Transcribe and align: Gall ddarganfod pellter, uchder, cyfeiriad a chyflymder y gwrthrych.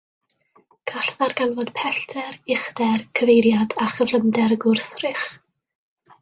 Gall 0.91 1.11
ddarganfod 1.17 1.69
pellter, 1.79 2.39
uchder, 2.55 3.05
cyfeiriad 3.19 3.77
a 3.85 3.91
chyflymder 3.93 4.57
y 4.57 4.59
gwrthrych. 4.65 5.29